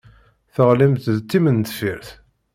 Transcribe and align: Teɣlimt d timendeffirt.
Teɣlimt 0.53 1.05
d 1.15 1.19
timendeffirt. 1.29 2.09